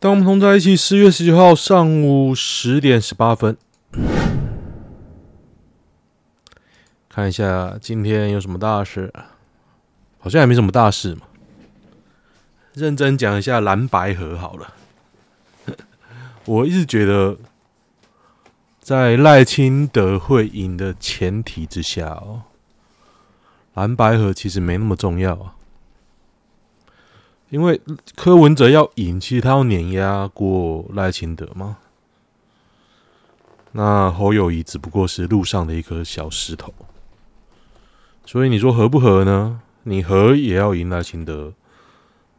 [0.00, 3.56] 当我们同在一起，十月十九号上午十点十八分，
[7.08, 9.12] 看一下今天有什么大事？
[10.20, 11.22] 好像也没什么大事嘛。
[12.74, 14.72] 认真讲一下蓝白盒好了。
[16.46, 17.36] 我一直觉得，
[18.78, 22.42] 在赖清德会赢的前提之下哦，
[23.74, 25.56] 蓝白盒其实没那么重要啊。
[27.50, 27.80] 因为
[28.14, 31.78] 柯文哲要赢，其实他要碾压过赖清德嘛。
[33.72, 36.72] 那侯友谊只不过是路上的一颗小石头，
[38.24, 39.60] 所以你说合不合呢？
[39.84, 41.54] 你合也要赢赖清德，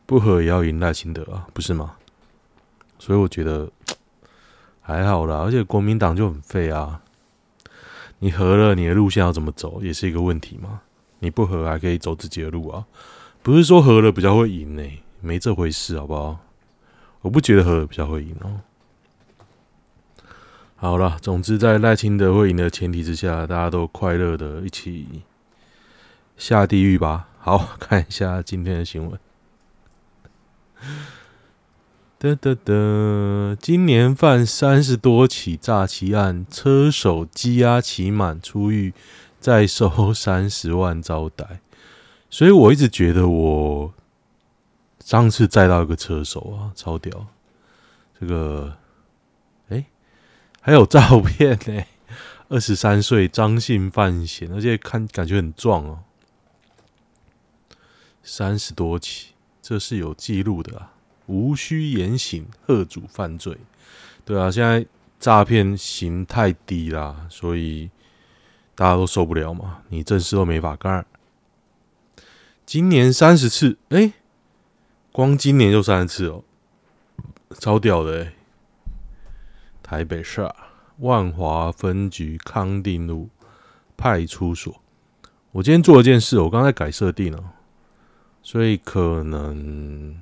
[0.05, 1.95] 不合也要赢赖清德啊，不是吗？
[2.99, 3.71] 所以我觉得
[4.81, 7.01] 还好啦，而且国民党就很废啊。
[8.19, 10.81] 你合了，你的路线要怎么走也是一个问题嘛。
[11.19, 12.85] 你不合还可以走自己的路啊。
[13.41, 14.83] 不是说合了比较会赢呢，
[15.21, 16.39] 没这回事，好不好？
[17.21, 18.61] 我不觉得合了比较会赢哦。
[20.77, 25.23] 好了，总之在赖清德会赢的前提之下，大家都快乐的一起
[26.37, 27.27] 下地狱吧。
[27.39, 29.19] 好， 看一下今天的新闻。
[32.17, 38.93] 得得得，今年犯三十多起诈欺案，车手羁押期满出狱，
[39.41, 41.59] 再收三十万招待。
[42.29, 43.93] 所以我一直觉得，我
[45.09, 47.25] 上次载到一个车手啊，超屌！
[48.19, 48.77] 这个，
[49.69, 49.83] 哎，
[50.61, 51.83] 还有照片呢，
[52.47, 56.03] 二十三岁张姓犯嫌，而且看感觉很壮哦。
[58.21, 59.29] 三十多起，
[59.63, 60.93] 这是有记录的啊！
[61.25, 63.57] 无需严刑吓阻犯罪，
[64.23, 64.85] 对啊，现在
[65.19, 67.89] 诈骗刑太低啦，所以
[68.75, 71.03] 大家都受不了嘛，你正事都没法干。
[72.63, 74.13] 今年三十次，哎、
[75.11, 76.43] 光今年就三次哦，
[77.59, 78.31] 超屌的！
[79.81, 80.47] 台北市
[80.97, 83.29] 万华分局康定路
[83.97, 84.79] 派出所，
[85.51, 87.43] 我今天做了一件事，我刚才改设定了，
[88.43, 90.21] 所以可能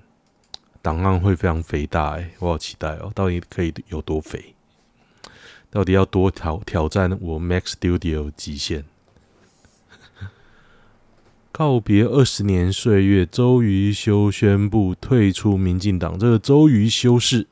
[0.82, 3.12] 档案会非常肥大哎，我好期待哦！
[3.14, 4.56] 到底可以有多肥？
[5.70, 8.86] 到底要多挑挑战我 Mac Studio 极限？
[11.58, 16.20] 告别二十年岁月，周瑜修宣布退出民进党。
[16.20, 17.48] 这个周瑜修是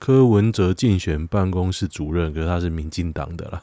[0.00, 3.62] 柯文哲竞选办公室主任，可是他是民进党的啦，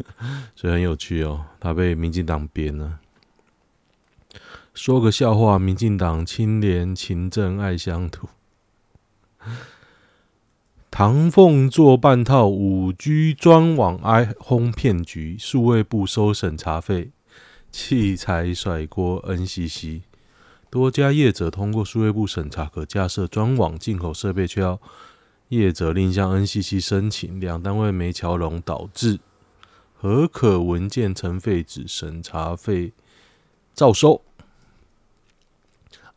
[0.56, 1.44] 所以很有趣哦。
[1.60, 2.98] 他被民进党编了。
[4.72, 8.30] 说个笑话：民进党清廉勤政爱乡土。
[10.90, 17.10] 唐凤做半套五 G 专网 iPhone 骗局，数位部收审查费。
[17.76, 20.00] 器材甩锅，NCC
[20.70, 24.80] 多家业者通过数位部审查，可架设专网进口设备，却要
[25.50, 29.20] 业者另向 NCC 申请，两单位没桥拢，导致
[29.94, 32.94] 核可文件成废纸，审查费
[33.74, 34.22] 照收。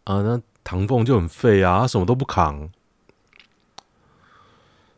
[0.06, 2.72] 啊，那唐凤就很废啊，什么都不扛。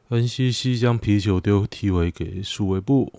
[0.09, 3.11] NCC 将皮球丢踢回给数位部。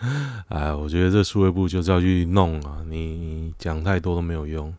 [0.48, 2.82] 哎，我觉得这数位部就是要去弄啊！
[2.88, 4.74] 你讲太多都没有用。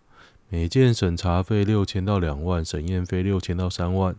[0.50, 4.16] 每件审查费六千到两万，审验费六千到三万，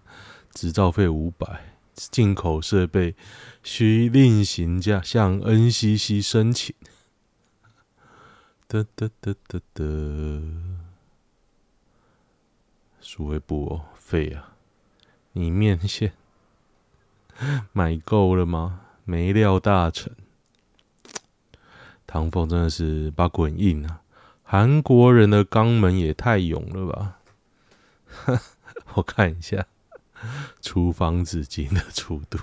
[0.54, 1.72] 执照费五百。
[1.94, 3.14] 进口设备
[3.62, 6.74] 需另行价向 NCC 申请。
[8.66, 10.42] 得得得得得，
[13.00, 14.54] 数位部哦，废啊！
[15.32, 16.14] 你面线
[17.72, 18.80] 买够了吗？
[19.04, 20.10] 没料大成。
[22.12, 24.02] 唐凤真的是把滚硬啊！
[24.42, 27.16] 韩国人的肛门也太勇了吧！
[28.92, 29.64] 我看一下
[30.60, 32.38] 厨房纸巾的粗度，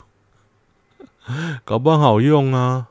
[1.63, 2.89] 搞不好好用啊！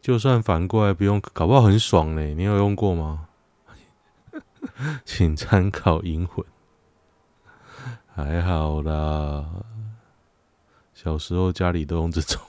[0.00, 2.32] 就算反过来不用，搞不好很爽嘞！
[2.36, 3.26] 你有用过吗？
[5.04, 6.46] 请参考《银魂》。
[8.14, 9.44] 还好啦，
[10.94, 12.40] 小时候家里都用这种，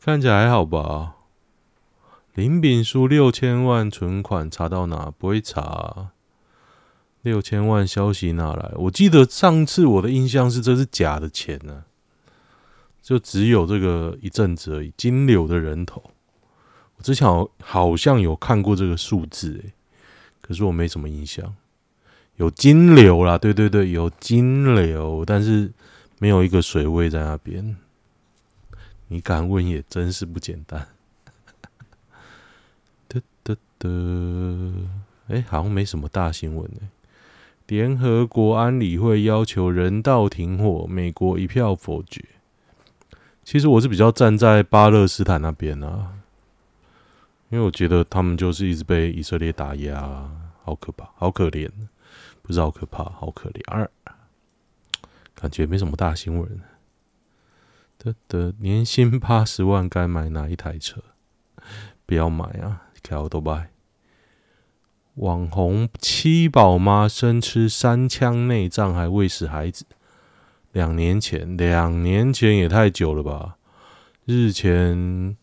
[0.00, 1.16] 看起来还好吧。
[2.38, 5.12] 林炳书六千万存款查到哪？
[5.18, 6.12] 不会查啊。
[7.22, 8.70] 六千万消息哪来？
[8.76, 11.82] 我记得上次我的印象是这是假的钱呢，
[13.02, 14.94] 就只有这个一阵子而已。
[14.96, 16.00] 金流的人头，
[16.96, 17.26] 我之前
[17.60, 19.72] 好像有看过这个数字诶，
[20.40, 21.56] 可是我没什么印象。
[22.36, 25.72] 有金流啦，对对对，有金流，但是
[26.20, 27.76] 没有一个水位在那边。
[29.08, 30.86] 你敢问也真是不简单。
[33.78, 34.72] 的，
[35.28, 36.88] 哎，好像没什么大新闻呢。
[37.66, 42.24] 联合国安理会要求人道停火，美国一票否决。
[43.44, 46.14] 其实我是比较站在巴勒斯坦那边啊，
[47.50, 50.30] 因为我觉得他们就是一直被以色列打压，
[50.64, 51.70] 好可怕，好可怜，
[52.42, 53.60] 不是好可怕，好可怜。
[53.66, 53.90] 二，
[55.34, 56.60] 感觉没什么大新闻。
[57.98, 61.02] 的的，年薪八十万该买哪一台车？
[62.06, 63.70] 不要买啊，开欧都拜。
[65.14, 69.84] 网红七宝妈生吃三枪内脏还喂死孩子，
[70.70, 73.56] 两年前，两年前也太久了吧？
[74.24, 75.36] 日前，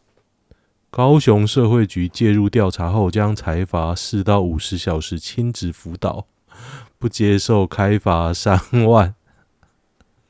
[0.90, 6.28] 高雄社会局介入调查后，将裁罚四到五十小时亲子辅导，
[6.98, 9.14] 不接受开罚三万，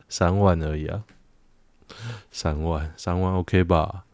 [0.10, 1.04] 三万而已啊，
[2.32, 4.05] 三万，三万 OK 吧？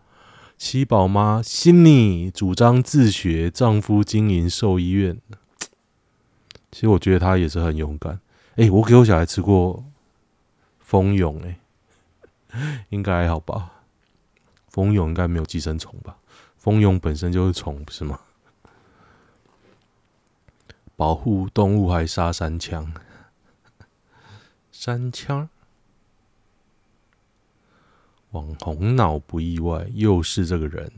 [0.63, 5.19] 七宝妈心妮主张自学，丈夫经营兽医院。
[6.71, 8.21] 其实我觉得她也是很勇敢。
[8.51, 9.83] 哎、欸，我给我小孩吃过
[10.77, 13.71] 蜂蛹，哎，应该还好吧？
[14.69, 16.17] 蜂蛹应该没有寄生虫吧？
[16.57, 18.19] 蜂蛹本身就是虫，不是吗？
[20.95, 22.93] 保护动物还杀三枪，
[24.71, 25.49] 三枪。
[28.31, 30.91] 网红脑不意外，又是这个人。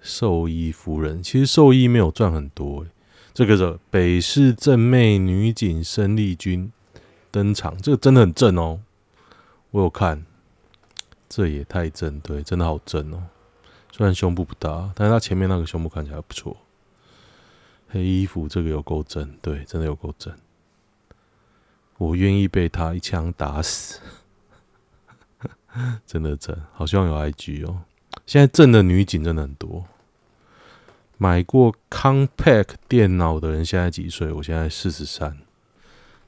[0.00, 2.86] 兽医夫人，其实兽医没有赚很多。
[3.34, 6.72] 这个是北市正妹女警申丽君
[7.30, 8.80] 登场，这个真的很正哦。
[9.70, 10.24] 我有看，
[11.28, 13.24] 这也太正，对，真的好正哦。
[13.92, 16.56] 虽然胸部不大，但是她前面那个胸部看起来不错。
[17.88, 20.32] 黑衣服这个有够正，对，真的有够正。
[21.96, 23.98] 我愿意被他一枪打死。
[26.06, 27.82] 真的正，好像有 IG 哦。
[28.26, 29.84] 现在正的女警真的很多。
[31.16, 34.32] 买过 Compaq 电脑的人现在几岁？
[34.32, 35.38] 我现在四十三。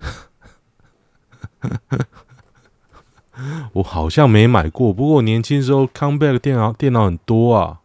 [3.75, 7.81] 我好像没买过，不过我年轻时候 Compaq 电脑电脑很多啊。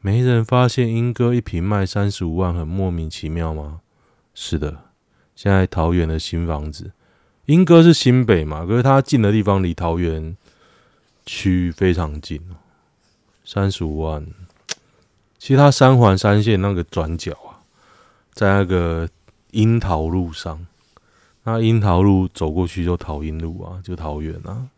[0.00, 3.80] 没人发现英哥一瓶卖三十五万，很莫名其妙吗？
[4.34, 4.84] 是的，
[5.34, 6.92] 现在桃园的新房子，
[7.46, 10.36] 英哥是新北嘛，可是他近的地方离桃园。
[11.26, 12.40] 区非常近，
[13.44, 14.24] 三十五万。
[15.38, 17.60] 其实它三环三线那个转角啊，
[18.32, 19.08] 在那个
[19.50, 20.64] 樱桃路上，
[21.42, 24.68] 那樱桃路走过去就桃樱路啊，就桃园啊，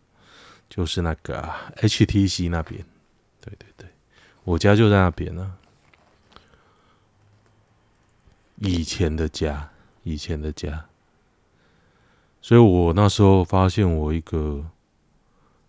[0.70, 2.82] 就是那个、啊、HTC 那边。
[3.40, 3.86] 对对对，
[4.44, 5.52] 我家就在那边啊。
[8.56, 9.70] 以前的家，
[10.02, 10.86] 以前的家。
[12.40, 14.64] 所以我那时候发现我一个。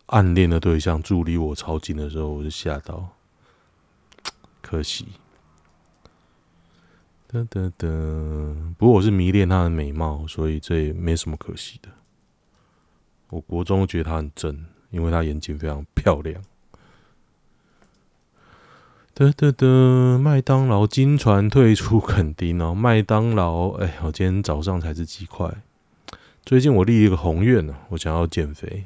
[0.10, 3.10] 暗恋的对象住离我超近的时候，我就吓到，
[4.62, 5.08] 可惜。
[7.32, 11.90] 噔噔噔，不过我是迷恋她的美貌，所以这也没什么可惜的。
[13.30, 16.42] 我国中觉得她很正，因为她眼睛非常漂亮。
[19.16, 25.54] 噔噔噔，麦当劳金传退出垦丁哦，麦当劳，哎，我今天早上才吃鸡块。
[26.44, 28.86] 最近我立一个宏愿呢，我想要减肥。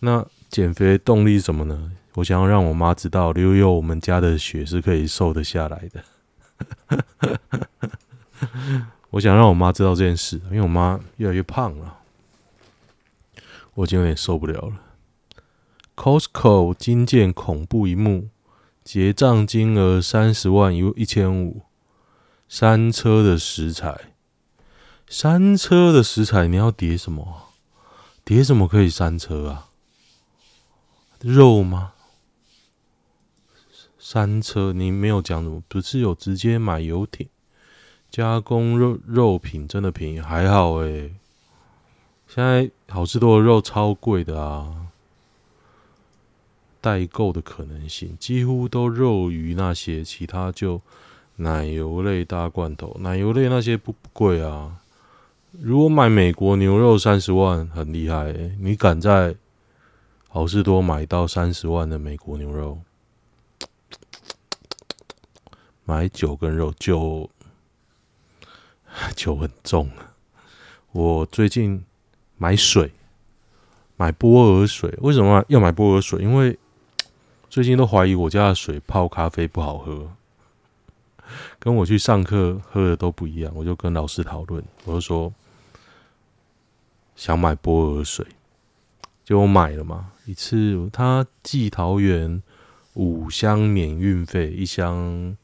[0.00, 1.92] 那减肥动力是什么呢？
[2.14, 6.04] 我想要让我妈知道，留有我们家的血是可以瘦得下来的。
[9.10, 11.98] 我想让我妈知道这件事，因为我妈越来越胖了，
[13.74, 14.80] 我已经有点受不了了。
[15.94, 18.28] Costco 惊见恐怖一幕，
[18.82, 21.62] 结账金额三十万一一千五，
[22.48, 24.12] 三车的食材，
[25.06, 27.50] 三车的食材，你要叠什么？
[28.24, 29.68] 叠什么可以三车啊？
[31.22, 31.92] 肉吗？
[33.98, 35.62] 三车你没有讲什么？
[35.68, 37.28] 不是有直接买游艇
[38.10, 41.14] 加工肉肉品，真的便宜，还好诶、
[42.26, 44.86] 现在好吃多的肉超贵的啊，
[46.80, 50.80] 代购的可能性几乎都肉鱼那些，其他就
[51.36, 54.78] 奶油类大罐头，奶油类那些不贵啊。
[55.60, 59.36] 如果买美国牛肉三十万很厉害、你敢在？
[60.32, 62.78] 好市多买到三十万的美国牛肉，
[65.84, 67.28] 买九根肉就
[69.16, 69.90] 酒很重。
[70.92, 71.84] 我最近
[72.36, 72.92] 买水，
[73.96, 74.96] 买波尔水。
[75.00, 76.22] 为什么要买波尔水？
[76.22, 76.56] 因为
[77.48, 80.12] 最近都怀疑我家的水泡咖啡不好喝，
[81.58, 83.52] 跟我去上课喝的都不一样。
[83.56, 85.34] 我就跟老师讨论，我就说
[87.16, 88.24] 想买波尔水。
[89.30, 92.42] 就我买了嘛，一次他寄桃园
[92.94, 95.36] 五箱免运费，一箱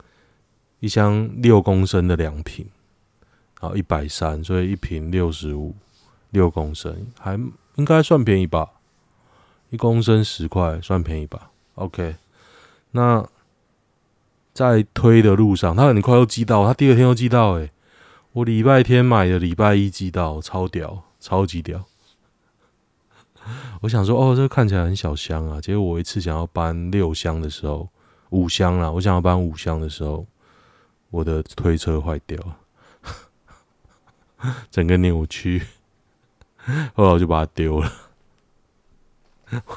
[0.80, 2.66] 一箱六公升的两瓶，
[3.60, 5.72] 然后一百三，所以一瓶六十五
[6.30, 7.38] 六公升，还
[7.76, 8.72] 应该算便宜吧？
[9.70, 12.16] 一公升十块，算便宜吧？OK，
[12.90, 13.24] 那
[14.52, 17.70] 在推的路上，他很快又寄到，他第二天又寄到，诶，
[18.32, 21.84] 我礼拜天买的，礼拜一寄到，超屌，超级屌。
[23.82, 27.88] 我想说，哦，这个看起来很小箱啊，结果我一次想要搬六箱的时候，
[28.30, 30.26] 五箱啦，我想要搬五箱的时候，
[31.10, 32.58] 我的推车坏掉了。
[34.70, 35.62] 整个扭曲，
[36.94, 37.90] 后来我就把它丢了。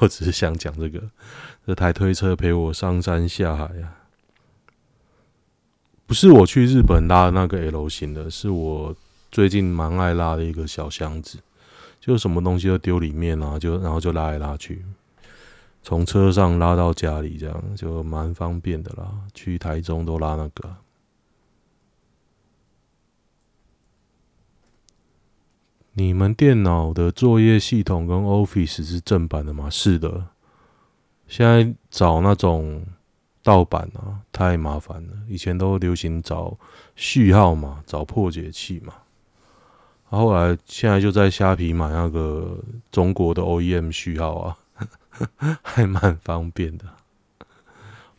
[0.00, 1.10] 我只是想讲这个，
[1.66, 3.96] 这台推车陪我上山下海啊，
[6.06, 8.94] 不是我去日本拉的那个 L 型的，是我
[9.30, 11.38] 最近蛮爱拉的一个小箱子，
[12.00, 14.82] 就什么东西都丢里面啊，就然后就拉来拉去，
[15.82, 19.12] 从车上拉到家里，这样就蛮方便的啦。
[19.34, 20.76] 去台中都拉那个。
[25.92, 29.68] 你们电脑的作业系统跟 Office 是正版的吗？
[29.68, 30.28] 是的。
[31.26, 32.82] 现在找那种
[33.42, 35.12] 盗版啊，太麻烦了。
[35.28, 36.56] 以前都流行找
[36.96, 38.94] 序号嘛，找破解器嘛。
[40.18, 42.58] 后来现在就在虾皮买那个
[42.90, 44.58] 中国的 OEM 序号啊，
[45.62, 46.84] 还蛮方便的。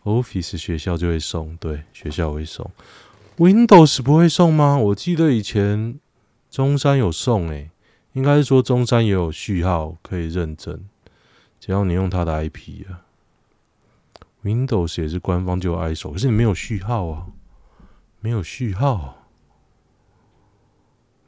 [0.04, 2.70] Office 学校就会送，对，学校会送。
[3.38, 4.78] Windows 不会送吗？
[4.78, 6.00] 我记得以前。
[6.50, 7.72] 中山有送诶，
[8.12, 10.84] 应该是说中山也有序号可以认证，
[11.62, 13.08] 只要你用它的 IP 啊。
[14.44, 17.28] Windows 也是官方就有 ISO，可是你没有序号啊，
[18.20, 19.21] 没有序号，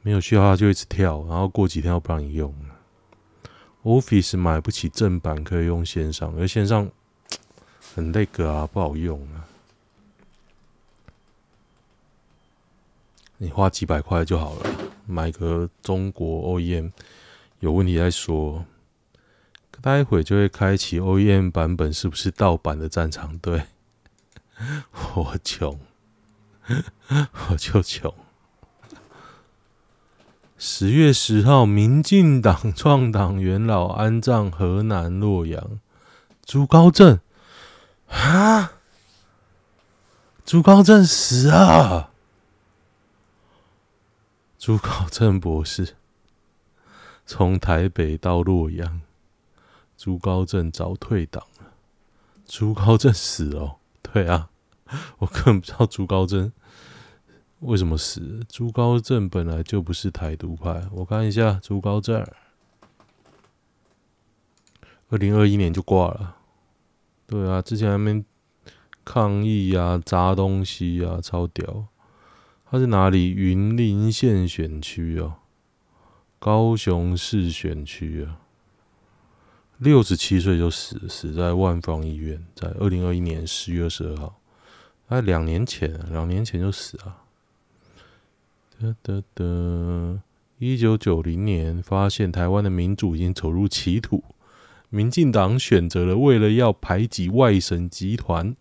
[0.04, 2.54] 没有需要它就一直跳，然后过几天又不让你用。
[3.82, 6.90] Office 买不起正版，可以用线上，而线上
[7.94, 9.48] 很那个啊，不好用啊。
[13.38, 14.70] 你花几百块就好了，
[15.06, 16.92] 买个中国 OEM
[17.60, 18.64] 有问题再说。
[19.80, 23.36] 待会就会开启 OEM 版本是不是盗版的战场？
[23.38, 23.64] 对，
[25.16, 25.80] 我穷，
[27.50, 28.14] 我就穷。
[30.56, 35.80] 十月十号，民进党创党元老安葬河南洛阳，
[36.46, 37.18] 朱高正
[38.08, 38.72] 啊，
[40.44, 42.10] 朱高正死啊！
[44.56, 45.96] 朱高正博士
[47.26, 49.00] 从台北到洛阳，
[49.96, 51.72] 朱高正早退党了。
[52.46, 54.48] 朱高正死哦，对啊，
[55.18, 56.52] 我根本不知道朱高正
[57.64, 58.40] 为什么死。
[58.48, 62.22] 朱高正本来就不是台独派，我看一下朱高正，
[65.08, 66.36] 二零二一年就挂了。
[67.26, 68.22] 对啊，之前还没
[69.02, 71.86] 抗议啊，砸东西啊，超屌。
[72.70, 73.30] 他是哪里？
[73.30, 75.36] 云林县选区哦，
[76.38, 78.40] 高雄市选区啊。
[79.78, 84.40] 六十七岁就死，死在万芳医院，在二零二一年十月二十二号，
[85.08, 87.22] 哎，两年前，两年前就死了。
[88.78, 90.20] 得得得，
[90.58, 94.22] 一九九零年发现台湾的民主已经走入歧途，
[94.90, 98.54] 民进党选择了为了要排挤外省集团。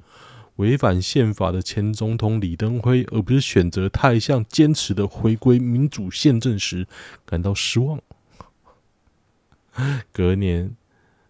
[0.57, 6.85] 违反宪法的前总统李登辉，而不是选择太向坚持的回归民主宪政时，
[7.25, 7.99] 感到失望。
[10.11, 10.75] 隔年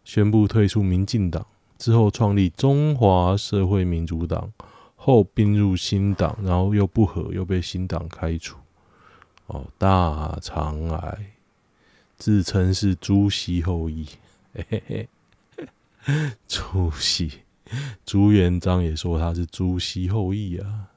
[0.03, 1.47] 宣布退出民进党，
[1.77, 4.51] 之后创立中华社会民主党，
[4.97, 8.57] 后并入新党，然后又不和，又被新党开除。
[9.47, 11.33] 哦，大肠癌，
[12.17, 14.07] 自称是朱熹后裔，
[14.53, 14.83] 嘿嘿
[16.05, 17.41] 嘿，朱熹。
[18.05, 20.89] 朱元璋也说他是朱熹后裔啊，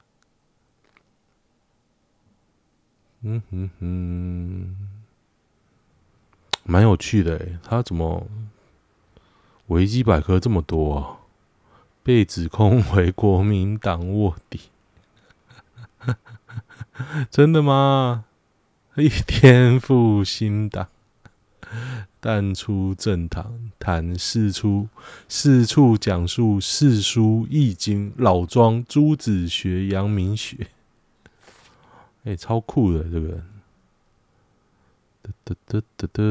[3.21, 4.75] 嗯哼哼，
[6.63, 8.27] 蛮有趣的诶，他怎么
[9.67, 11.17] 维基百科这么多啊？
[12.03, 14.69] 被指控为国民党卧底，
[17.31, 18.25] 真的吗？
[18.99, 20.87] 一天复新党。
[22.19, 24.89] 淡出政坛，谈四处
[25.29, 30.67] 四处讲述四书易经老庄朱子学阳明学，
[32.23, 33.45] 哎、超酷的这个人，
[35.21, 36.23] 哒哒哒哒哒，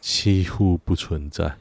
[0.00, 1.56] 几乎不存在。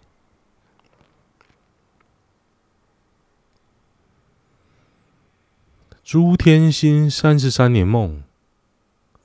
[6.11, 8.23] 朱天心三十三年梦。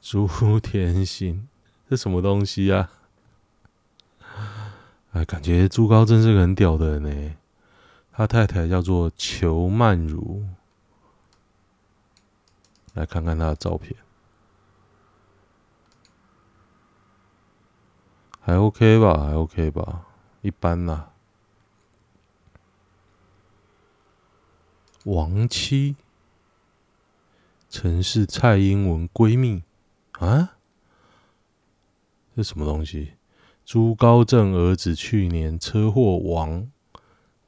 [0.02, 1.48] 朱天心，
[1.88, 2.90] 这什么东西啊？
[5.12, 7.36] 哎，感觉朱高真是个很屌的人呢。
[8.12, 10.44] 他太太叫做裘曼如，
[12.92, 13.96] 来看看他的照片，
[18.40, 19.24] 还 OK 吧？
[19.24, 20.04] 还 OK 吧？
[20.42, 21.12] 一般啦。
[25.04, 25.96] 亡妻，
[27.76, 29.64] 曾是蔡英文闺蜜
[30.20, 30.52] 啊？
[32.36, 33.14] 这什么东西？
[33.64, 36.70] 朱高正儿子去年车祸亡，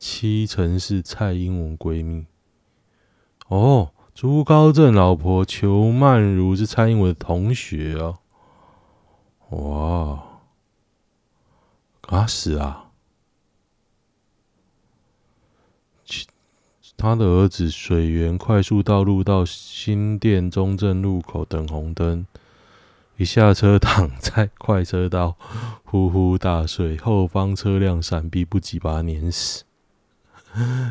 [0.00, 2.26] 妻曾是蔡英文闺蜜。
[3.47, 8.18] 哦，朱高正老婆裘曼如是蔡英文的同学哦。
[9.50, 10.40] 哇，
[12.18, 12.86] 啊是啊。
[16.97, 22.26] 他的儿子水源快速道路到新店中正路口等红灯，
[23.19, 25.37] 一下车躺在快车道，
[25.85, 29.65] 呼呼大睡，后方车辆闪避不及，把他碾死。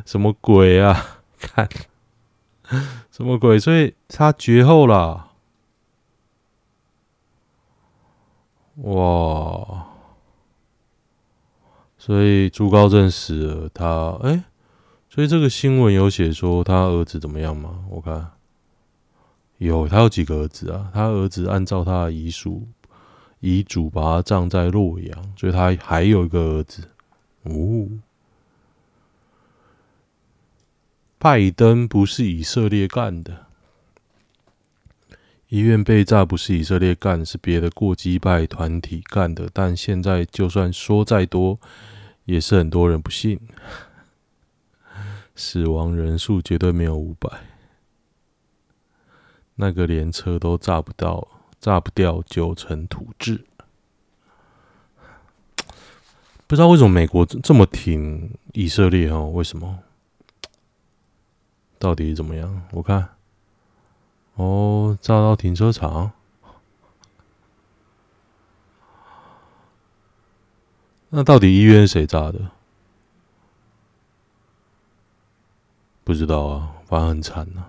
[0.05, 1.21] 什么鬼啊？
[1.39, 1.67] 看，
[3.11, 3.59] 什么鬼？
[3.59, 5.31] 所以他绝后了。
[8.75, 9.87] 哇！
[11.97, 14.43] 所以朱高正死了，他哎。
[15.15, 17.85] 所以这个新闻有写说他儿子怎么样吗？
[17.89, 18.31] 我看
[19.59, 20.91] 有，他有几个儿子啊？
[20.93, 22.67] 他儿子按照他的遗书
[23.39, 26.89] 遗嘱把他葬在洛阳，所以他还有一个儿子。
[27.43, 27.87] 哦，
[31.17, 33.45] 拜登不是以色列干的，
[35.47, 39.49] 医院被炸不是以色列干，是别的过激派团体干的。
[39.53, 41.57] 但现在就算说再多，
[42.25, 43.39] 也是很多人不信。
[45.35, 47.29] 死亡人数绝对没有五百，
[49.55, 51.27] 那个连车都炸不到，
[51.59, 53.45] 炸不掉九成土质。
[56.47, 59.29] 不知道为什么美国这么挺以色列哦？
[59.31, 59.79] 为什么？
[61.77, 62.61] 到底怎么样？
[62.71, 63.09] 我看，
[64.35, 66.11] 哦，炸到停车场，
[71.09, 72.51] 那到底医院谁炸的？
[76.05, 77.65] 不知道啊，反正很惨呐、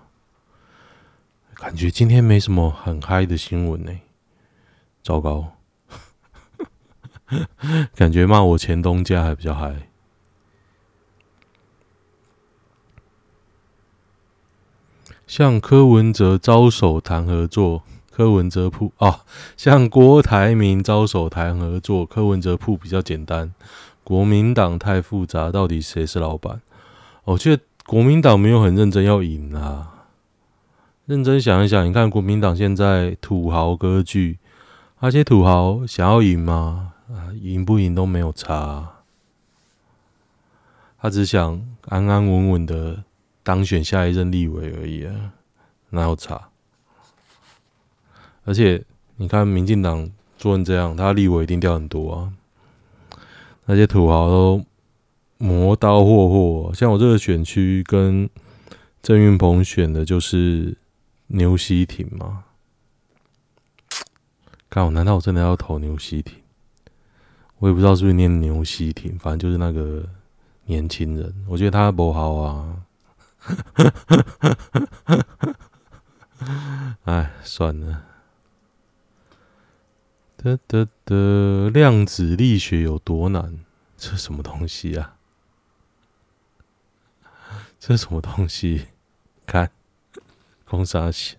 [1.55, 3.91] 感觉今天没什么很嗨的新闻呢、
[5.03, 5.55] 糟糕，
[7.97, 9.89] 感觉骂我前东家还比较嗨。
[15.27, 19.25] 向柯文哲招手谈合作，柯文哲铺啊，
[19.57, 23.55] 向郭台铭招手谈合作，柯文哲铺比较简单。
[24.05, 26.61] 国民党太复杂，到底谁是老板？
[27.25, 27.63] 我觉得。
[27.87, 30.07] 国民党没有很认真要赢啊！
[31.07, 34.41] 认真想一想，你看国民党现在土豪割据，
[34.99, 36.95] 那些土豪想要赢吗？
[37.09, 38.91] 啊，赢不赢都没有差，
[40.99, 43.05] 他只想安安稳稳的
[43.45, 45.15] 当选下一任立委而已啊，
[45.91, 46.49] 哪有差？
[48.45, 48.83] 而且
[49.15, 52.33] 你看民进党做成这样，他立委一定掉很多啊，
[53.67, 54.65] 那些土豪都。
[55.39, 58.29] 磨刀霍霍，像我这个选区跟
[59.03, 60.77] 郑运鹏选的就是
[61.29, 62.45] 牛西挺嘛。
[64.71, 66.35] 看我，难道我真的要投牛西挺？
[67.59, 70.07] 我也不知道是不是念牛西挺，反正就是那个
[70.67, 72.83] 年轻人，我觉得他不好啊。
[77.05, 78.03] 哎，算了。
[80.37, 83.59] 得得得，量子力学有多难？
[83.97, 85.16] 这什么东西啊？
[87.79, 88.87] 这什么东西？
[89.47, 89.71] 看，
[90.65, 91.37] 公杀小，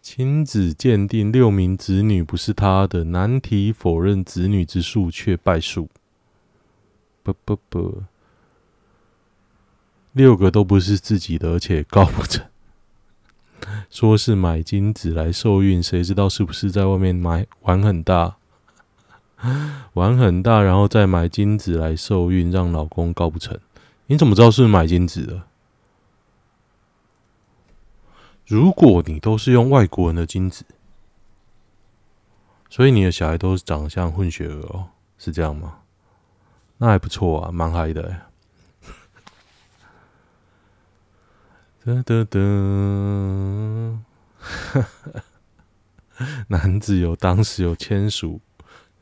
[0.00, 5.90] 亲子鉴定六名子女不是他的，难题否认子女之诉却败诉。
[7.22, 8.04] 不不不，
[10.12, 12.46] 六个都不是自己的，而且告不成。
[13.90, 18.36] 说是买精子来受孕，谁知道是不是在外面买玩很大，
[19.94, 23.58] 玩很大，然后再买精子来受孕，让老公告不成。
[24.06, 25.42] 你怎么知道是买精子的？
[28.46, 30.64] 如果你都是用外国人的精子，
[32.70, 35.80] 所以你的小孩都是长得像混血儿哦，是这样吗？
[36.78, 38.26] 那还不错啊，蛮嗨的。
[41.84, 42.38] 哒哒哒，
[46.48, 48.40] 男子有当时有签署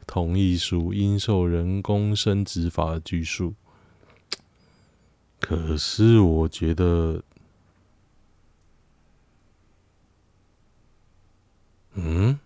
[0.07, 3.55] 同意书，应受人工生殖法的拘束。
[5.47, 7.23] 可是我觉得，
[11.93, 12.39] 嗯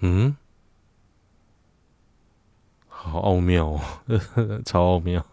[0.00, 0.36] 嗯，
[2.88, 3.80] 好奥妙哦，
[4.66, 5.24] 超奥妙。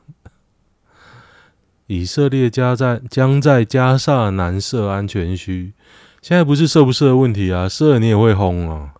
[1.87, 5.73] 以色列加在将在加萨南设安全区。
[6.21, 8.93] 现在不是设不设的问题啊，设了你也会轰啊，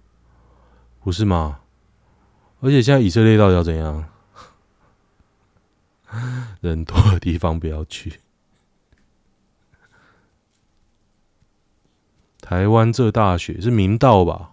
[1.04, 1.60] 不是吗？
[2.62, 4.06] 而且现在以色列到底要怎样？
[6.62, 8.20] 人多的地方不要去。
[12.40, 14.52] 台湾这大学是明道吧？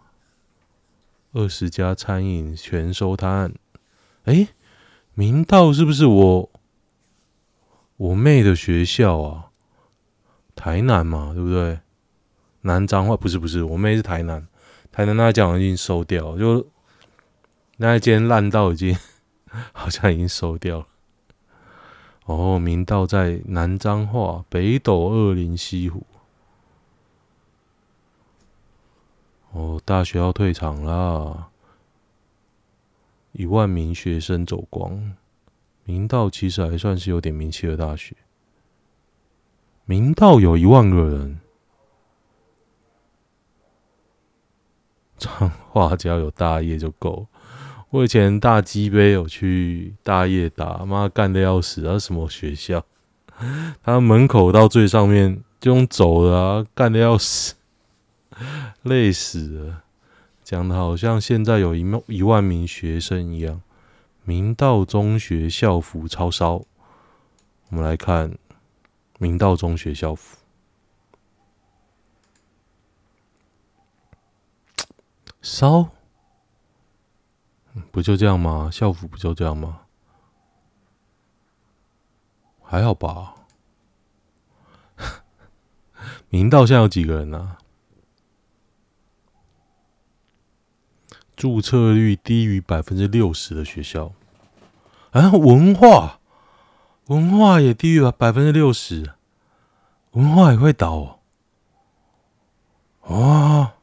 [1.32, 3.54] 二十家餐饮全收摊。
[4.24, 4.48] 哎，
[5.14, 6.50] 明道是不是我
[7.96, 9.50] 我妹的学校啊？
[10.56, 11.80] 台南嘛，对不对？
[12.62, 14.46] 南彰化不是不是，我妹是台南，
[14.90, 16.66] 台南那家已经收掉了，就
[17.76, 18.96] 那间烂到已经
[19.72, 20.86] 好像已经收掉了。
[22.24, 26.02] 哦，明道在南彰化北斗二林西湖。
[29.52, 31.50] 哦，大学要退场啦，
[33.32, 35.14] 一万名学生走光。
[35.84, 38.16] 明道其实还算是有点名气的大学，
[39.84, 41.40] 明道有一万个人。
[45.18, 47.33] 彰化只要有大业就够了。
[47.94, 51.96] 我以前大鸡杯有去大业打，妈干的要死啊！
[51.96, 52.84] 什么学校？
[53.84, 57.54] 他门口到最上面就用走的啊，干的要死，
[58.82, 59.84] 累死了。
[60.42, 63.62] 讲的好像现在有一一万名学生一样。
[64.24, 68.36] 明道中学校服超烧，我们来看
[69.18, 70.38] 明道中学校服。
[75.40, 75.90] 烧，
[77.90, 78.70] 不就这样吗？
[78.72, 79.80] 校服不就这样吗？
[82.62, 83.34] 还好吧。
[86.30, 87.56] 明道现在有几个人呢、
[91.36, 94.12] 注册率低于百分之六十的学校，
[95.10, 96.20] 啊，文化，
[97.06, 99.14] 文化也低于百分之六十，
[100.12, 101.20] 文化也会倒哦。
[103.08, 103.74] 哇！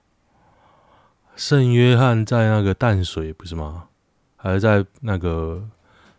[1.41, 3.87] 圣约翰在那个淡水不是吗？
[4.37, 5.67] 还是在那个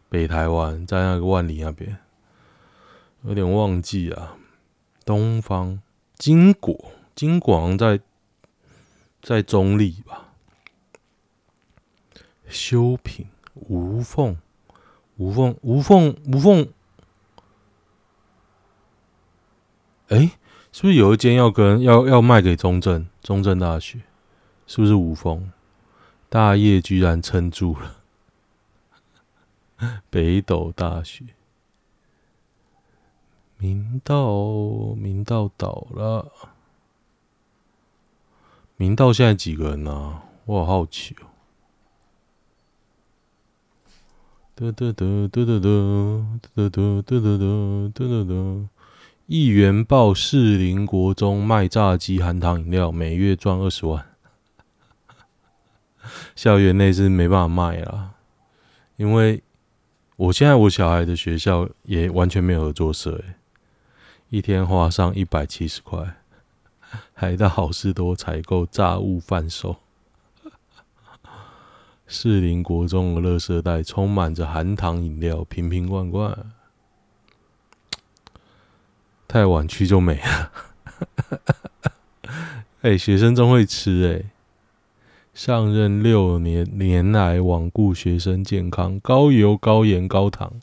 [0.08, 1.96] 北台湾，在那个万里那边，
[3.22, 4.34] 有点忘记啊。
[5.04, 5.80] 东方
[6.16, 6.76] 金果，
[7.14, 8.00] 金果好像在
[9.22, 10.30] 在中立吧。
[12.48, 14.36] 修品无缝
[15.18, 16.68] 无缝无缝无缝。
[20.08, 20.32] 哎，
[20.72, 24.00] 是不是有一间要跟要要卖给中正中正大学？
[24.66, 25.52] 是不是五峰？
[26.28, 27.96] 大业居然撑住了。
[30.08, 31.24] 北斗大学，
[33.58, 36.32] 明道明道倒了。
[38.76, 40.22] 明道现在几个人啊？
[40.44, 41.26] 我好好奇哦。
[44.54, 48.68] 得得得得得得得得得得得得。
[49.26, 54.11] 议员报士林国中卖炸鸡、含糖饮料，每月赚二十万。
[56.34, 58.14] 校园内是没办法卖啊，
[58.96, 59.42] 因为
[60.16, 63.36] 我现在我小孩的学校也完全没有合作社，哎，
[64.28, 66.16] 一天花上一百七十块，
[67.14, 69.76] 还到好市多采购炸物贩售。
[72.06, 76.52] 士林国中的垃圾袋充满着含糖饮料，瓶瓶罐罐，
[79.26, 80.52] 太晚去就没了。
[82.82, 84.30] 哎，学生真会吃哎。
[85.44, 90.60] 上任六年，年来罔顾学生健康，高油、高盐、高糖，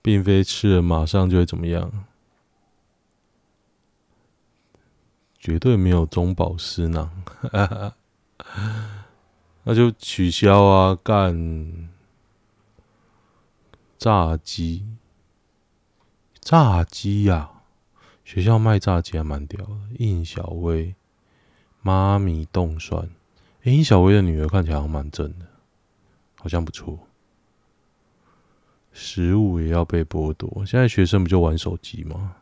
[0.00, 1.90] 并非吃了马上就会怎么样，
[5.40, 7.10] 绝对没有中饱私囊，
[9.64, 10.96] 那就取消啊！
[11.02, 11.88] 干
[13.98, 14.86] 炸鸡，
[16.38, 17.50] 炸鸡呀、啊！
[18.24, 20.94] 学校卖炸鸡还蛮屌的，应小薇，
[21.82, 23.10] 妈咪冻酸。
[23.68, 25.46] 殷小薇的女儿看起来还蛮正的，
[26.36, 26.98] 好像不错。
[28.92, 32.36] 食物也要被剥夺，现在学生不就玩手机吗？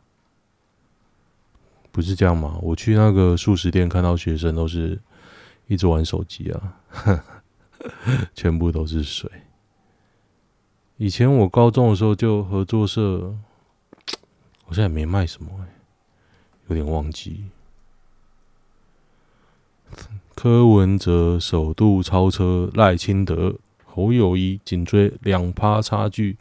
[1.92, 2.58] 不是这样吗？
[2.62, 5.00] 我去那个素食店看到学生都是
[5.66, 6.80] 一直玩手机啊，
[8.34, 9.30] 全部都是水。
[10.98, 13.34] 以前我高中的时候就合作社，
[14.66, 15.66] 我现在没卖什么欸，
[16.68, 17.44] 有点忘记。
[20.36, 23.54] 柯文哲首度超车赖清德，
[23.86, 26.36] 侯友宜紧追两趴差距，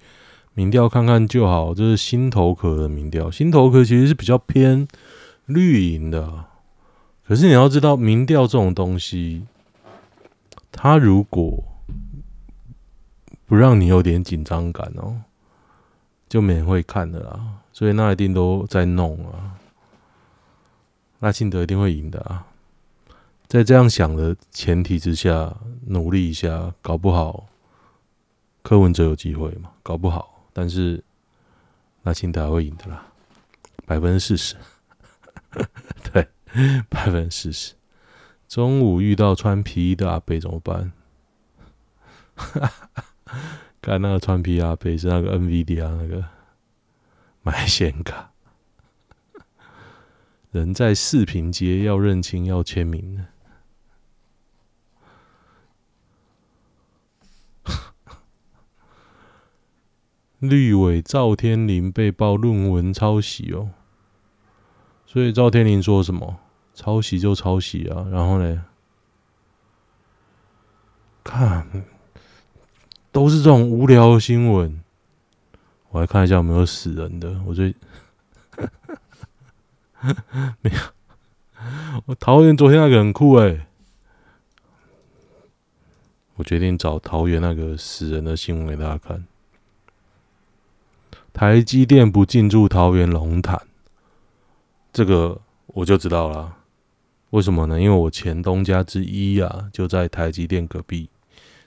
[0.54, 1.74] 民调看看就好。
[1.74, 4.86] 这是新头壳的民调，新头壳其实是比较偏
[5.46, 6.44] 绿营的。
[7.26, 9.46] 可是你要知道，民调这种东西，
[10.74, 11.64] 它如果
[13.46, 15.22] 不让你有点紧张感哦，
[16.28, 17.40] 就没人会看的啦，
[17.72, 19.56] 所以那一定都在弄啊。
[21.22, 22.46] 赖清德一定会赢的啊！
[23.56, 25.56] 在这样想的前提之下，
[25.88, 27.48] 努力一下，搞不好
[28.62, 29.72] 柯文哲有机会嘛？
[29.82, 31.02] 搞不好，但是
[32.02, 33.08] 那清德还会赢的啦，
[33.86, 34.58] 百分之四十，
[36.12, 36.28] 对，
[36.90, 37.76] 百分之四十。
[38.50, 40.92] 中午遇到穿皮衣的阿伯怎么办？
[43.82, 46.26] 看那个穿皮阿伯是那个 NVIDIA 那个
[47.42, 48.32] 买显卡。
[50.52, 53.26] 人在四平街要认亲要签名。
[60.50, 63.70] 绿委赵天林被曝论文抄袭哦，
[65.06, 66.38] 所以赵天林说什么？
[66.74, 68.66] 抄袭就抄袭啊，然后呢？
[71.24, 71.86] 看，
[73.12, 74.82] 都是这种无聊新闻。
[75.90, 77.74] 我来看一下有没有死人的，我最。
[80.62, 80.78] 没有，
[82.06, 83.66] 我桃园昨天那个很酷诶，
[86.36, 89.26] 我决定找桃园那个死人的新闻给大家看。
[91.36, 93.62] 台积电不进驻桃园龙潭，
[94.94, 96.56] 这个我就知道了。
[97.32, 97.78] 为什么呢？
[97.78, 101.10] 因为我前东家之一啊，就在台积电隔壁，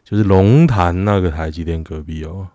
[0.02, 2.48] 就是龙潭那个台积电隔壁哦。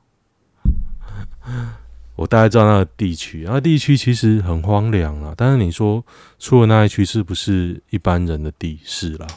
[2.18, 5.36] 我大概知道那个地区，那地区其实很荒凉啊。
[5.38, 6.04] 但是你说
[6.40, 8.80] 出了那一区是不是一般人的地？
[8.84, 9.28] 势啦，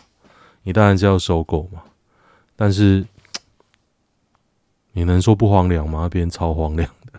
[0.63, 1.83] 你当然是要收购嘛。
[2.57, 3.05] 但是
[4.93, 6.01] 你能说不荒凉吗？
[6.05, 7.16] 那边超荒凉的，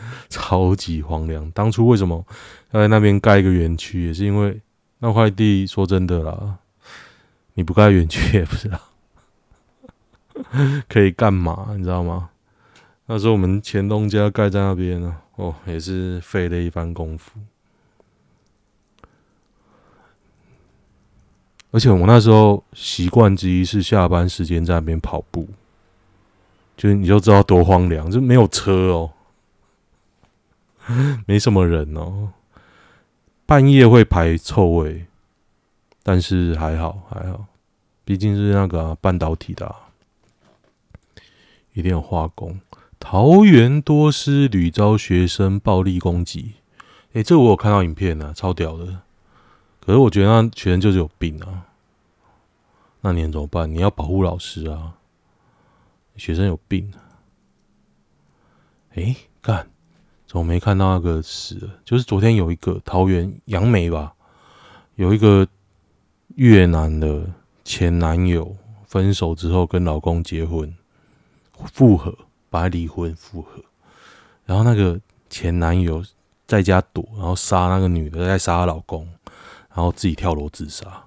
[0.28, 1.50] 超级荒凉。
[1.52, 2.24] 当初为什么
[2.70, 4.06] 要在那边盖一个园区？
[4.06, 4.60] 也是因为
[4.98, 6.56] 那块地，说真的啦，
[7.54, 8.80] 你不盖园区也不知道
[10.88, 12.30] 可以干嘛，你知道吗？
[13.06, 17.40] 那时候我们前东家盖在那边呢，哦，也是费了一番功夫。
[21.70, 25.48] 而且我那时候习惯之一是下班时间在那边跑步，
[26.76, 29.10] 就是你就知道多荒凉，就没有车哦，
[31.26, 32.32] 没什么人哦，
[33.44, 35.06] 半夜会排臭味，
[36.02, 37.46] 但是还好还好，
[38.04, 39.76] 毕竟是那个、半导体的、啊，
[41.74, 42.60] 一定有化工。
[43.00, 46.54] 桃园多师屡遭学生暴力攻击，
[47.12, 49.02] 诶，这我有看到影片啊，超屌的。
[49.80, 51.66] 可是我觉得那学生就是有病啊，
[53.02, 53.72] 那你怎么办？
[53.72, 54.94] 你要保护老师啊，
[56.16, 56.98] 学生有病啊。
[58.94, 59.70] 诶，干，
[60.28, 61.70] 怎么没看到那个死了？
[61.84, 64.14] 就是昨天有一个桃园杨梅吧，
[64.94, 65.44] 有一个
[66.36, 67.28] 越南的
[67.64, 70.72] 前男友分手之后跟老公结婚
[71.72, 72.16] 复合。
[72.50, 73.62] 把他离婚复合，
[74.46, 76.02] 然后那个前男友
[76.46, 79.06] 在家躲，然后杀那个女的，再杀她老公，
[79.68, 81.04] 然后自己跳楼自杀。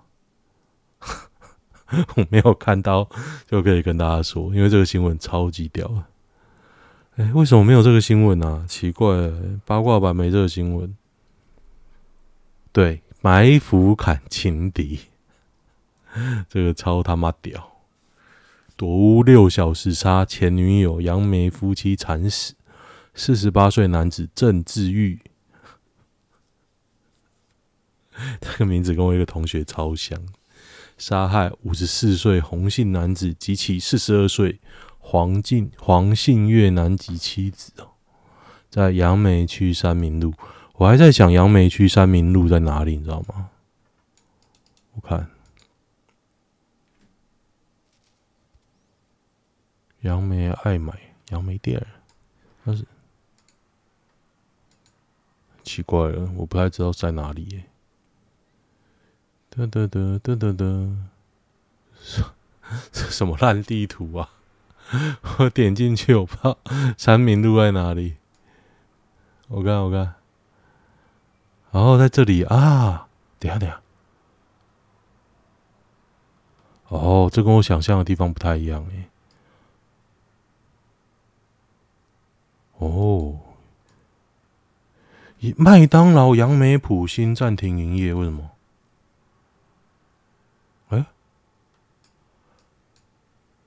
[2.16, 3.10] 我没有看到，
[3.48, 5.92] 就可以跟大家说，因为这个新闻超级屌。
[7.18, 8.66] 哎、欸，为什么没有这个新闻啊？
[8.70, 9.30] 奇怪，
[9.66, 10.96] 八卦版没这个新闻。
[12.72, 15.02] 对，埋伏砍情敌，
[16.48, 17.70] 这个超他妈屌。
[18.78, 22.56] 躲屋六小时杀前女友，杨梅夫妻惨死。
[23.14, 25.20] 四十八岁男子郑志玉，
[28.40, 30.18] 这个名字跟我一个同学超像。
[30.98, 34.60] 杀害五十四岁红姓男子及其四十二岁
[35.04, 37.90] 黄静黄姓越南籍妻子哦，
[38.70, 40.34] 在杨梅区三民路。
[40.76, 43.50] 我还在想杨梅区三民路在哪里，你知道吗？
[44.94, 45.30] 我看。
[50.02, 50.98] 杨梅爱买
[51.30, 51.86] 杨梅店，
[52.66, 52.86] 但是
[55.64, 57.66] 奇怪了，我不太知道在哪里耶。
[59.50, 60.66] 哒哒哒哒哒哒，
[62.92, 64.41] 这 什么烂地图啊！
[65.40, 66.58] 我点进去，我不知道
[66.98, 68.16] 三民路在哪里。
[69.48, 70.16] 我看，我看，
[71.72, 73.08] 然后在这里啊！
[73.40, 73.82] 等下，等下。
[76.90, 79.08] 哦，这跟我想象的地方不太一样诶。
[82.78, 83.40] 哦，
[85.56, 88.52] 麦当劳杨梅埔新暂停营业，为什么？
[90.90, 91.06] 哎、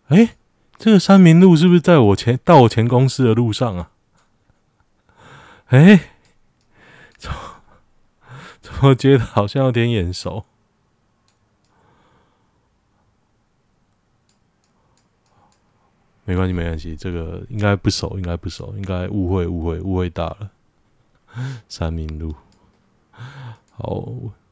[0.08, 0.37] 欸，哎、
[0.78, 3.90] 这个三民路是不是在我前到我前公司的路上啊？
[5.66, 6.10] 哎、
[7.16, 7.37] 怎么
[8.60, 10.44] 怎么觉得好像有点眼熟？
[16.26, 20.50] 没关系，没关系，这个应该不熟，应该不熟，应该误会，误会，误会大了。
[21.68, 22.34] 三民路，
[23.72, 24.06] 好，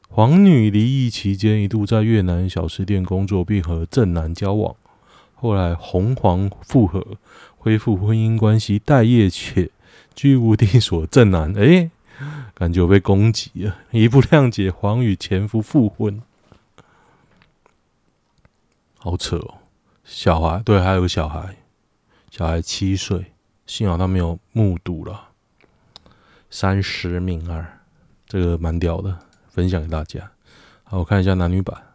[0.09, 4.75] 皇女离异期间一度在越南小吃店工作，并和正男交往，
[5.43, 7.05] 后来红黄复合，
[7.57, 9.69] 恢复婚姻关系，待业且
[10.15, 11.05] 居无定所。
[11.07, 11.91] 正男，哎，
[12.53, 16.21] 感觉被攻击了，一不谅解，黄与前夫复婚，
[18.97, 19.55] 好扯哦。
[20.05, 21.57] 小孩，对，还有小孩，
[22.31, 23.33] 小孩七岁，
[23.65, 25.27] 幸好他没有目睹了。
[26.49, 27.81] 三十命二，
[28.25, 30.31] 这个蛮屌的，分享给大家。
[30.85, 31.92] 好，我看一下男女版。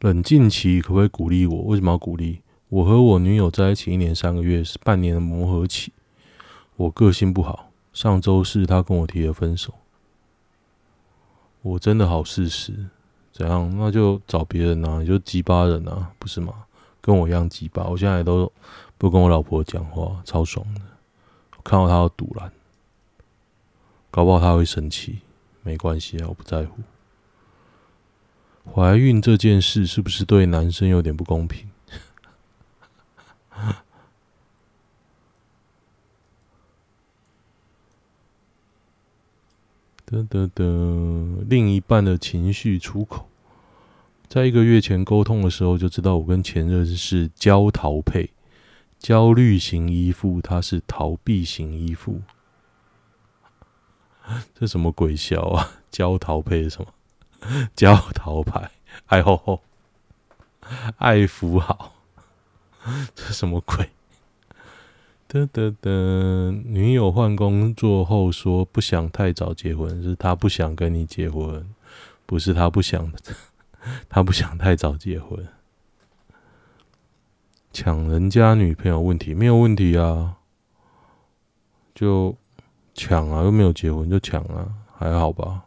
[0.00, 1.62] 冷静期可不可以鼓励我？
[1.62, 2.40] 为什么要鼓励？
[2.68, 5.92] 我和我女友在一起一年三个月，是半年的磨合期。
[6.76, 9.74] 我个性不好，上周四她跟我提了分手。
[11.62, 12.86] 我真的好事实，
[13.32, 13.74] 怎样？
[13.76, 16.54] 那就找别人啊，你就鸡巴人啊，不是吗？
[17.00, 18.50] 跟我一样鸡巴，我现在都。
[19.00, 20.80] 不跟我老婆讲话，超爽的。
[21.56, 22.50] 我看到她要赌烂，
[24.10, 25.20] 搞不好她会生气，
[25.62, 26.82] 没关系啊，我不在乎。
[28.74, 31.68] 怀孕这件事是不是对男生有点不公平？
[40.04, 40.64] 得得得，
[41.48, 43.28] 另一半的情绪出口，
[44.28, 48.30] 在一个月前沟通的时候就知道，我跟前任是焦逃配。
[48.98, 52.20] 焦虑型依附，他是逃避型依附，
[54.58, 55.80] 这什么鬼笑啊？
[55.90, 56.92] 焦逃配是什么？
[57.74, 58.70] 焦逃牌，
[59.06, 59.60] 爱吼吼，
[60.98, 61.94] 爱扶好，
[63.14, 63.90] 这什么鬼？
[65.28, 71.68] 得得得，女友换工作后说不想太早结婚，是他不想跟你结婚，
[72.24, 73.12] 不是他不想，
[74.08, 75.46] 他不想太早结婚。
[77.70, 80.36] 抢人家女朋友问题没有问题啊，
[81.94, 82.34] 就
[82.94, 85.66] 抢啊，又没有结婚就抢啊，还好吧？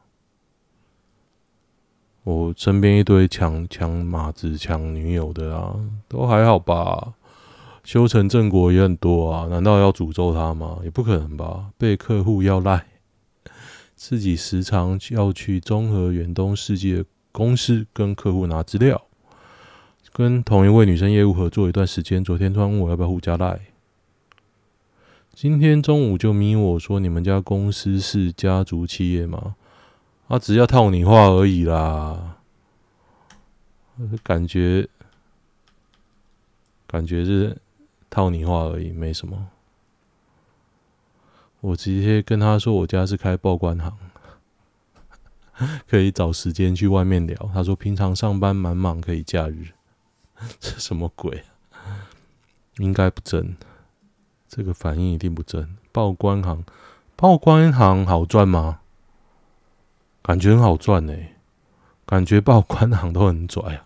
[2.24, 5.76] 我身边一堆抢抢马子、抢女友的啊，
[6.08, 7.14] 都还好吧？
[7.84, 10.78] 修成正果也很多啊，难道要诅咒他吗？
[10.84, 11.72] 也不可能吧？
[11.80, 12.86] 被客户要赖，
[13.96, 19.02] 自己时常要去中和远东世界公司跟客户拿资料。
[20.14, 23.62] 跟同一位女生业务合作一段时间，昨天突然问我要不要互加赖。
[25.34, 29.56] 今天中午就咪我说，你们家公司是家族企业吗？
[30.32, 32.38] 他、啊、只要套你话而已啦，
[34.24, 34.88] 感觉
[36.88, 37.58] 感觉是
[38.10, 39.50] 套你话而已，没什么。
[41.60, 43.98] 我直接跟他说我家是开报关行，
[45.86, 47.36] 可以找时间去外面聊。
[47.54, 49.72] 他说平常上班蛮忙，可以假日。
[50.62, 51.44] 这什么鬼？
[52.78, 53.58] 应该不真，
[54.48, 55.76] 这个反应一定不真。
[55.92, 56.64] 报关行，
[57.18, 58.80] 报关行好赚吗？
[60.22, 61.14] 感觉很好赚呢，
[62.06, 63.86] 感觉报关行都很拽啊，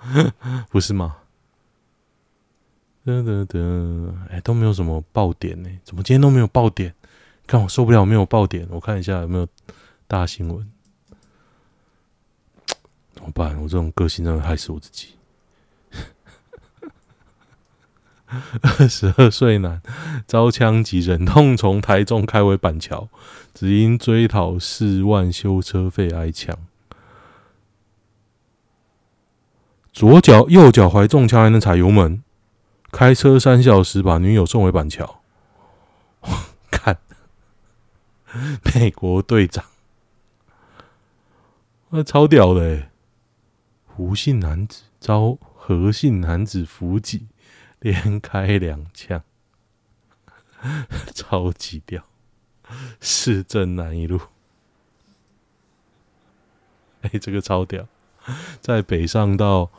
[0.70, 1.16] 不是吗？
[3.04, 6.94] 得得得，哎，都没有什么爆点呢，怎么今天都没有爆点？
[7.46, 9.46] 看我受不了，没有爆点，我看一下有没有
[10.06, 10.70] 大新闻。
[13.14, 13.56] 怎么办？
[13.60, 15.17] 我这种个性真的害死我自己。
[18.60, 19.80] 二十二 岁男
[20.26, 23.08] 遭枪击，忍痛从台中开回板桥，
[23.54, 26.56] 只因追讨四万修车费挨枪。
[29.92, 32.22] 左脚右脚踝中枪还能踩油门，
[32.92, 35.22] 开车三小时把女友送回板桥。
[36.70, 36.98] 看，
[38.74, 39.64] 美国队长，
[41.88, 42.88] 那超屌的
[43.86, 47.26] 胡姓男子遭何姓男子伏击，
[47.80, 49.22] 连开两枪，
[51.14, 52.04] 超级屌！
[53.00, 54.20] 市政南一路，
[57.02, 57.86] 哎、这个超屌！
[58.60, 59.70] 在北上到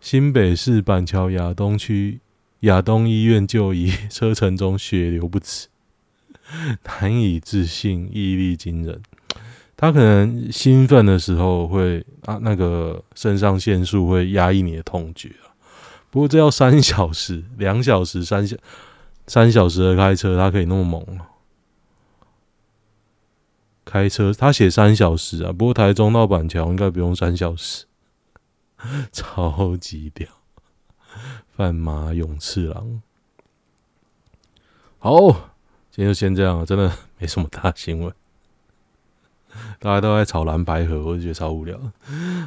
[0.00, 2.20] 新北市板桥亚东区
[2.60, 5.68] 亚东医院就医，车程中血流不止，
[6.84, 9.00] 难以置信，毅力惊人。
[9.76, 15.45] 他可能兴奋的时候会啊，那个肾上腺素会压抑你的痛觉啊。
[16.16, 18.56] 不过这要三小时、 两小时、三小
[19.26, 21.20] 三小时的开车，他可以那么猛？
[23.84, 27.84] 开车他写三小时啊，不过台中到板桥应该不用三小时，
[29.12, 30.26] 超级屌！
[31.54, 33.02] 范马勇次郎，
[34.98, 35.28] 好，
[35.90, 38.10] 今天就先这样了，真的没什么大新闻。
[39.80, 41.78] 大家都在炒蓝白合，我就觉得超无聊。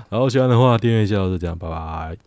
[0.10, 2.18] 然后喜欢的话，订阅一下，就这样，拜拜。